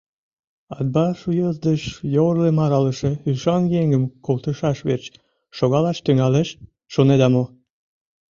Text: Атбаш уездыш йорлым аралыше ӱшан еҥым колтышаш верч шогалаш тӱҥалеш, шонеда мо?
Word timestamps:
Атбаш 0.77 1.19
уездыш 1.29 1.83
йорлым 2.15 2.57
аралыше 2.65 3.11
ӱшан 3.29 3.63
еҥым 3.81 4.03
колтышаш 4.25 4.77
верч 4.87 5.05
шогалаш 5.57 5.97
тӱҥалеш, 6.05 6.49
шонеда 6.93 7.27
мо? 7.33 7.43